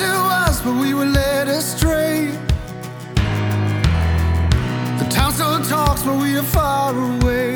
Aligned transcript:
to 0.00 0.12
us, 0.44 0.62
but 0.62 0.74
we 0.80 0.94
were 0.94 1.10
led 1.20 1.46
astray. 1.48 2.30
The 5.00 5.06
town 5.10 5.32
still 5.32 5.60
talks, 5.62 6.02
but 6.02 6.16
we 6.22 6.38
are 6.38 6.48
far 6.58 6.94
away. 6.94 7.54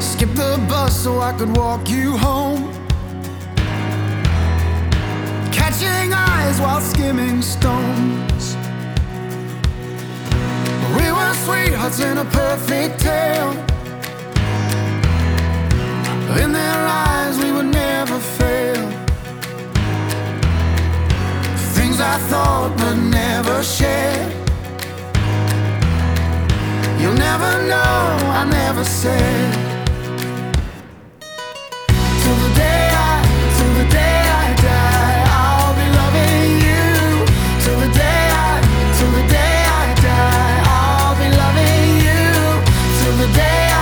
Skip 0.00 0.30
the 0.34 0.52
bus 0.68 0.94
so 1.04 1.20
I 1.20 1.32
could 1.38 1.56
walk 1.56 1.88
you 1.88 2.16
home. 2.16 2.62
Catching 5.58 6.08
eyes 6.12 6.58
while 6.60 6.80
skimming 6.80 7.40
stones. 7.40 8.44
We 10.96 11.06
were 11.16 11.34
sweethearts 11.44 12.00
in 12.00 12.18
a 12.18 12.24
perfect 12.24 13.00
tale. 13.00 13.41
I 22.14 22.18
thought 22.28 22.76
but 22.76 22.94
never 22.94 23.62
shared. 23.62 24.32
You'll 27.00 27.14
never 27.14 27.52
know, 27.70 28.02
I 28.40 28.44
never 28.44 28.84
said. 28.84 29.54
Till 32.22 32.38
the 32.44 32.52
day 32.54 32.84
I, 33.08 33.12
till 33.56 33.72
the 33.80 33.86
day 34.00 34.18
I 34.42 34.46
die, 34.68 35.20
I'll 35.40 35.74
be 35.80 35.86
loving 36.00 36.52
you. 36.68 36.84
Till 37.64 37.78
the 37.80 37.90
day 38.04 38.24
I, 38.44 38.60
till 38.98 39.12
the 39.18 39.26
day 39.38 39.56
I 39.80 39.84
die, 40.10 40.56
I'll 40.76 41.16
be 41.16 41.28
loving 41.42 41.88
you. 42.06 42.24
Till 43.00 43.16
the 43.24 43.28
day 43.42 43.62
I, 43.72 43.81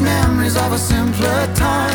memories 0.00 0.56
of 0.56 0.72
a 0.72 0.78
simpler 0.78 1.46
time. 1.54 1.85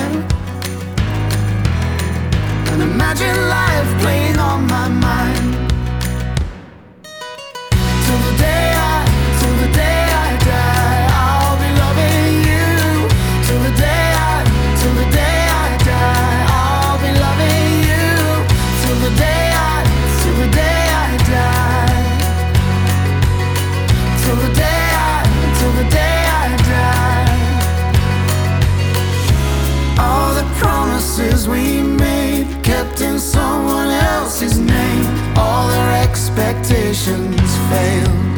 Promises 31.01 31.47
we 31.47 31.81
made 31.81 32.45
kept 32.63 33.01
in 33.01 33.17
someone 33.17 33.89
else's 33.89 34.59
name. 34.59 35.05
All 35.35 35.67
their 35.67 36.03
expectations 36.03 37.57
failed. 37.69 38.37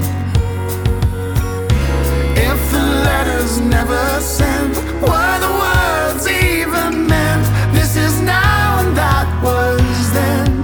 If 2.38 2.60
the 2.72 2.86
letters 3.08 3.60
never 3.60 4.22
sent, 4.22 4.76
were 5.02 5.38
the 5.46 5.54
words 5.64 6.26
even 6.28 7.08
meant? 7.08 7.46
This 7.74 7.98
is 7.98 8.22
now 8.22 8.80
and 8.80 8.96
that 8.96 9.28
was 9.44 10.14
then. 10.14 10.64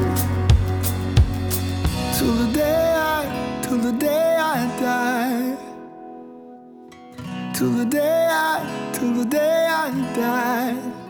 Till 2.17 2.33
the 2.33 2.53
day 2.53 2.93
I, 2.95 3.61
till 3.61 3.77
the 3.77 3.91
day 3.91 4.37
I 4.37 4.59
die. 4.79 5.57
Till 7.53 7.71
the 7.71 7.85
day 7.85 8.27
I, 8.31 8.91
till 8.93 9.13
the 9.13 9.25
day 9.25 9.67
I 9.69 9.91
die. 10.15 11.08